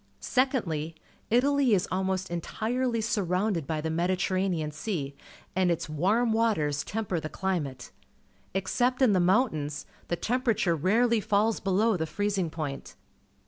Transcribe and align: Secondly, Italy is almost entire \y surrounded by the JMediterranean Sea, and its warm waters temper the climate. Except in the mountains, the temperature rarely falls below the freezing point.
Secondly, 0.19 0.95
Italy 1.29 1.75
is 1.75 1.87
almost 1.91 2.31
entire 2.31 2.89
\y 2.89 3.01
surrounded 3.01 3.67
by 3.67 3.81
the 3.81 3.91
JMediterranean 3.91 4.73
Sea, 4.73 5.15
and 5.55 5.69
its 5.69 5.87
warm 5.87 6.33
waters 6.33 6.83
temper 6.83 7.19
the 7.19 7.29
climate. 7.29 7.91
Except 8.55 9.03
in 9.03 9.13
the 9.13 9.19
mountains, 9.19 9.85
the 10.07 10.15
temperature 10.15 10.75
rarely 10.75 11.19
falls 11.21 11.59
below 11.59 11.97
the 11.97 12.07
freezing 12.07 12.49
point. 12.49 12.95